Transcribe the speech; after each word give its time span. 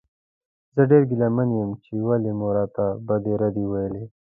زه 0.75 0.81
ډېر 0.91 1.03
ګیله 1.09 1.27
من 1.35 1.49
یم 1.59 1.71
چې 1.83 1.93
ولې 2.07 2.31
مو 2.39 2.47
راته 2.57 2.85
بدې 3.07 3.33
ردې 3.41 3.63
وویلې. 3.67 4.03